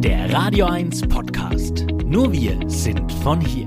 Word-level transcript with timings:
Der 0.00 0.32
Radio 0.32 0.66
1 0.66 1.08
Podcast. 1.08 1.84
Nur 2.04 2.32
wir 2.32 2.56
sind 2.68 3.10
von 3.24 3.40
hier. 3.40 3.66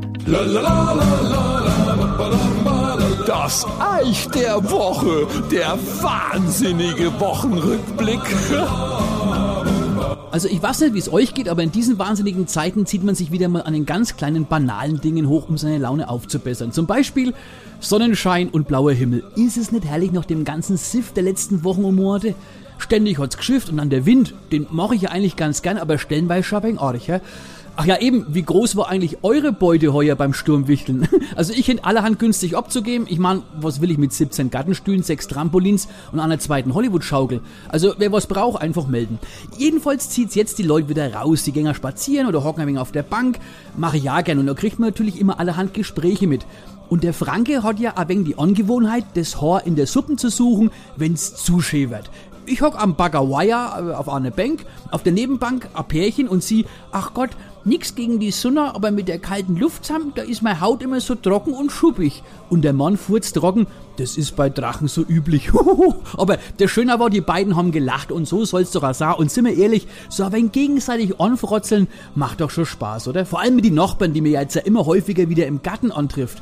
Das 3.28 3.68
Eich 3.80 4.30
der 4.30 4.64
Woche, 4.72 5.28
der 5.52 5.78
wahnsinnige 6.02 7.20
Wochenrückblick. 7.20 8.22
Also 10.32 10.48
ich 10.48 10.64
weiß 10.64 10.80
nicht, 10.80 10.94
wie 10.94 11.00
es 11.00 11.12
euch 11.12 11.34
geht, 11.34 11.50
aber 11.50 11.64
in 11.64 11.74
diesen 11.74 12.00
wahnsinnigen 12.00 12.48
Zeiten 12.48 12.86
zieht 12.86 13.04
man 13.04 13.16
sich 13.16 13.34
wieder 13.34 13.50
mal 13.50 13.64
an 13.64 13.74
den 13.74 13.86
ganz 13.86 14.16
kleinen 14.16 14.46
banalen 14.46 15.02
Dingen 15.02 15.28
hoch, 15.28 15.50
um 15.50 15.58
seine 15.58 15.80
Laune 15.80 16.10
aufzubessern. 16.10 16.72
Zum 16.72 16.86
Beispiel 16.86 17.34
Sonnenschein 17.82 18.48
und 18.48 18.70
blauer 18.70 18.94
Himmel. 18.94 19.26
Ist 19.36 19.58
es 19.58 19.74
nicht 19.74 19.84
herrlich 19.84 20.14
nach 20.14 20.24
dem 20.24 20.46
ganzen 20.46 20.78
Siff 20.78 21.12
der 21.12 21.24
letzten 21.24 21.66
Wochen 21.66 21.84
und 21.84 21.96
Monate? 21.96 22.36
Ständig 22.82 23.20
hat's 23.20 23.38
geschifft 23.38 23.70
und 23.70 23.78
dann 23.78 23.92
der 23.92 24.06
Wind, 24.06 24.34
den 24.52 24.66
mache 24.72 24.96
ich 24.96 25.04
ja 25.04 25.10
eigentlich 25.12 25.36
ganz 25.36 25.62
gern, 25.62 25.78
aber 25.78 26.00
stellenweise 26.00 26.44
Shopping 26.44 26.80
arg, 26.80 27.08
ja? 27.08 27.22
Ach 27.78 27.86
ja, 27.86 27.98
eben, 28.00 28.26
wie 28.28 28.42
groß 28.42 28.76
war 28.76 28.90
eigentlich 28.90 29.24
eure 29.24 29.54
Beute 29.54 29.94
heuer 29.94 30.16
beim 30.16 30.34
Sturmwichteln? 30.34 31.08
Also 31.36 31.54
ich 31.54 31.70
hätte 31.70 31.86
allerhand 31.86 32.20
günstig 32.20 32.58
abzugeben. 32.58 33.08
Ich 33.10 33.18
meine, 33.18 33.44
was 33.60 33.80
will 33.80 33.90
ich 33.90 33.98
mit 33.98 34.12
17 34.12 34.52
Gartenstühlen, 34.52 35.02
6 35.02 35.30
Trampolins 35.30 35.88
und 36.12 36.20
einer 36.20 36.40
zweiten 36.40 36.74
Hollywood-Schaukel? 36.74 37.40
Also 37.70 37.94
wer 37.98 38.12
was 38.12 38.28
braucht, 38.28 38.62
einfach 38.62 38.86
melden. 38.88 39.18
Jedenfalls 39.58 40.10
zieht's 40.10 40.36
jetzt 40.36 40.60
die 40.60 40.64
Leute 40.64 40.90
wieder 40.90 41.14
raus. 41.14 41.44
Die 41.44 41.54
gehen 41.54 41.74
spazieren 41.74 42.28
oder 42.28 42.44
hocken 42.44 42.62
ein 42.62 42.68
wenig 42.68 42.82
auf 42.82 42.92
der 42.92 43.04
Bank. 43.04 43.40
Mache 43.78 43.98
ich 43.98 44.04
ja 44.04 44.20
gern 44.22 44.40
und 44.40 44.48
da 44.48 44.54
kriegt 44.54 44.78
man 44.78 44.90
natürlich 44.90 45.20
immer 45.20 45.40
allerhand 45.40 45.74
Gespräche 45.74 46.28
mit. 46.28 46.46
Und 46.90 47.06
der 47.06 47.14
Franke 47.14 47.64
hat 47.64 47.80
ja 47.80 47.96
ein 47.96 48.10
wenig 48.10 48.26
die 48.26 48.38
Angewohnheit, 48.38 49.06
das 49.14 49.42
Haar 49.42 49.66
in 49.66 49.78
der 49.78 49.88
Suppen 49.88 50.18
zu 50.18 50.30
suchen, 50.30 50.72
wenn's 50.98 51.36
zu 51.42 51.62
schön 51.62 51.90
wird. 51.90 52.12
Ich 52.46 52.62
hock 52.62 52.82
am 52.82 52.96
Baggerweier 52.96 53.96
auf 53.98 54.10
einer 54.10 54.32
Bank, 54.32 54.66
auf 54.90 55.04
der 55.04 55.14
Nebenbank 55.14 55.70
ein 55.74 55.86
Pärchen 55.86 56.28
und 56.28 56.44
sie, 56.44 56.66
ach 56.92 57.14
Gott, 57.14 57.30
nix 57.66 57.96
gegen 57.96 58.20
die 58.20 58.32
Sonne, 58.32 58.74
aber 58.74 58.92
mit 58.92 59.08
der 59.08 59.20
kalten 59.20 59.58
Luft 59.58 59.86
zusammen, 59.86 60.12
da 60.16 60.24
ist 60.24 60.42
meine 60.42 60.62
Haut 60.62 60.82
immer 60.82 61.00
so 61.00 61.16
trocken 61.16 61.54
und 61.54 61.72
schuppig. 61.72 62.24
Und 62.50 62.64
der 62.64 62.74
Mann 62.74 62.98
furzt 62.98 63.36
trocken, 63.36 63.68
das 63.98 64.18
ist 64.18 64.36
bei 64.36 64.50
Drachen 64.50 64.88
so 64.88 65.04
üblich. 65.04 65.52
aber 66.18 66.38
der 66.60 66.68
Schöner 66.68 67.00
war, 67.00 67.10
die 67.10 67.22
beiden 67.22 67.56
haben 67.56 67.72
gelacht 67.72 68.12
und 68.12 68.28
so 68.28 68.44
soll's 68.46 68.72
doch 68.72 68.84
auch 68.84 68.94
sein. 68.94 69.14
Und 69.14 69.32
sind 69.32 69.46
wir 69.46 69.56
ehrlich, 69.56 69.88
so 70.10 70.24
ein 70.24 70.52
gegenseitig 70.52 71.20
anfrotzeln 71.20 71.88
macht 72.16 72.42
doch 72.42 72.50
schon 72.50 72.66
Spaß, 72.66 73.08
oder? 73.08 73.26
Vor 73.26 73.40
allem 73.40 73.56
mit 73.56 73.66
den 73.66 73.76
Nachbarn, 73.76 74.14
die 74.14 74.22
mir 74.22 74.32
jetzt 74.32 74.56
ja 74.56 74.62
immer 74.62 74.86
häufiger 74.86 75.30
wieder 75.30 75.46
im 75.46 75.62
Garten 75.62 75.92
antrifft. 75.92 76.42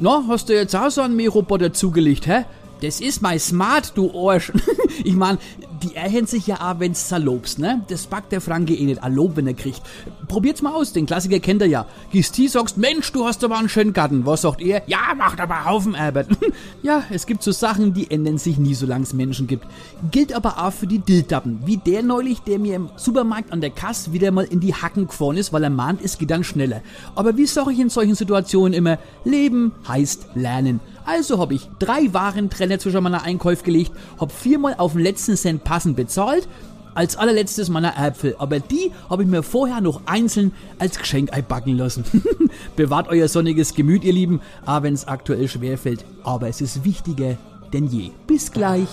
Na, 0.00 0.24
hast 0.28 0.48
du 0.48 0.54
jetzt 0.54 0.74
auch 0.76 0.90
so 0.90 1.00
einen 1.00 1.16
Mähroboter 1.16 1.72
zugelegt, 1.72 2.26
hä? 2.26 2.44
Das 2.80 3.00
ist 3.00 3.22
mein 3.22 3.38
Smart, 3.40 3.92
du 3.96 4.10
Arsch. 4.28 4.52
ich 5.04 5.14
mein, 5.14 5.38
die 5.82 5.94
erhängen 5.94 6.26
sich 6.26 6.46
ja 6.46 6.56
auch, 6.56 6.80
wenn's 6.80 7.08
zerlobst, 7.08 7.58
ne? 7.58 7.82
Das 7.88 8.06
packt 8.06 8.32
der 8.32 8.40
Franke 8.40 8.74
eh 8.74 8.84
nicht. 8.84 9.02
Allob, 9.02 9.36
wenn 9.36 9.46
er 9.46 9.54
kriegt. 9.54 9.82
Probiert's 10.28 10.62
mal 10.62 10.74
aus, 10.74 10.92
den 10.92 11.06
Klassiker 11.06 11.40
kennt 11.40 11.62
er 11.62 11.68
ja. 11.68 11.86
Gehst 12.10 12.36
die, 12.36 12.48
sagst, 12.48 12.76
Mensch, 12.76 13.10
du 13.12 13.24
hast 13.26 13.42
aber 13.44 13.58
einen 13.58 13.68
schönen 13.68 13.92
Garten. 13.92 14.26
Was 14.26 14.42
sagt 14.42 14.60
er? 14.60 14.82
Ja, 14.86 15.14
macht 15.16 15.40
aber 15.40 15.64
Haufen 15.64 15.94
Arbeit. 15.94 16.28
ja, 16.82 17.02
es 17.10 17.26
gibt 17.26 17.42
so 17.42 17.52
Sachen, 17.52 17.94
die 17.94 18.10
ändern 18.10 18.38
sich 18.38 18.58
nie, 18.58 18.74
solange 18.74 19.04
es 19.04 19.12
Menschen 19.12 19.46
gibt. 19.46 19.66
Gilt 20.10 20.32
aber 20.32 20.58
auch 20.58 20.72
für 20.72 20.86
die 20.86 20.98
Dilldappen. 20.98 21.60
Wie 21.64 21.76
der 21.76 22.02
neulich, 22.02 22.40
der 22.40 22.58
mir 22.58 22.76
im 22.76 22.90
Supermarkt 22.96 23.52
an 23.52 23.60
der 23.60 23.70
Kasse 23.70 24.12
wieder 24.12 24.30
mal 24.30 24.44
in 24.44 24.60
die 24.60 24.74
Hacken 24.74 25.06
gefahren 25.06 25.36
ist, 25.36 25.52
weil 25.52 25.64
er 25.64 25.70
mahnt, 25.70 26.00
es 26.02 26.18
geht 26.18 26.30
dann 26.30 26.44
schneller. 26.44 26.82
Aber 27.14 27.36
wie 27.36 27.46
sag 27.46 27.68
ich 27.68 27.78
in 27.78 27.90
solchen 27.90 28.14
Situationen 28.14 28.72
immer? 28.72 28.98
Leben 29.24 29.72
heißt 29.86 30.28
lernen. 30.34 30.80
Also 31.08 31.38
habe 31.38 31.54
ich 31.54 31.70
drei 31.78 32.12
Warentrenner 32.12 32.78
zwischen 32.78 33.02
meiner 33.02 33.22
Einkäufe 33.22 33.64
gelegt, 33.64 33.92
hab 34.20 34.30
viermal 34.30 34.74
auf 34.76 34.92
den 34.92 35.00
letzten 35.00 35.38
Cent 35.38 35.64
passend 35.64 35.96
bezahlt, 35.96 36.46
als 36.94 37.16
allerletztes 37.16 37.70
meiner 37.70 37.96
Äpfel. 37.96 38.36
Aber 38.38 38.60
die 38.60 38.92
habe 39.08 39.22
ich 39.22 39.28
mir 39.28 39.42
vorher 39.42 39.80
noch 39.80 40.02
einzeln 40.04 40.52
als 40.78 40.98
Geschenk 40.98 41.32
einbacken 41.32 41.78
lassen. 41.78 42.04
Bewahrt 42.76 43.08
euer 43.08 43.28
sonniges 43.28 43.74
Gemüt, 43.74 44.04
ihr 44.04 44.12
Lieben, 44.12 44.42
auch 44.66 44.82
wenn 44.82 44.92
es 44.92 45.08
aktuell 45.08 45.48
schwerfällt. 45.48 46.04
Aber 46.24 46.46
es 46.48 46.60
ist 46.60 46.84
wichtiger 46.84 47.38
denn 47.72 47.86
je. 47.86 48.10
Bis 48.26 48.52
gleich, 48.52 48.88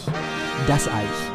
das 0.68 0.88
Eich. 0.88 1.35